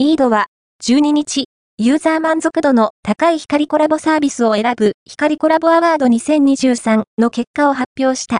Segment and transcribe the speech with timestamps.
[0.00, 0.46] イードは、
[0.80, 1.46] 12日、
[1.76, 8.36] ユーザー満足度の高い光コラボサービスを選ぶ光コラボアワード2023の結果を発表した。